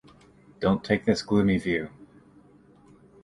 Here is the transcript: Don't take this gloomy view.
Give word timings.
Don't 0.59 0.83
take 0.83 1.05
this 1.05 1.21
gloomy 1.21 1.59
view. 1.59 1.91